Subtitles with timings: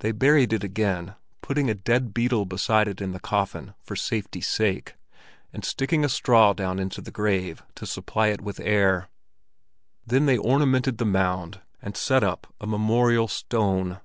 [0.00, 4.48] They buried it again, putting a dead beetle beside it in the coffin for safety's
[4.48, 4.96] sake,
[5.52, 9.08] and sticking a straw down into the grave to supply it with air.
[10.04, 14.00] Then they ornamented the mound, and set up a memorial stone.